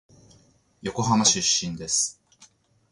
[0.81, 2.19] 横浜出身です。